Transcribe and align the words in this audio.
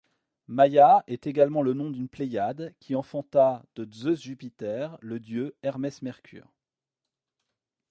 Maia 0.47 1.03
est 1.05 1.27
également 1.27 1.61
le 1.61 1.73
nom 1.75 1.91
d'une 1.91 2.09
Pléiade, 2.09 2.73
qui 2.79 2.95
enfanta, 2.95 3.61
de 3.75 3.87
Zeus-Jupiter, 3.93 4.97
le 4.99 5.19
dieu 5.19 5.53
Hermès-Mercure. 5.61 6.51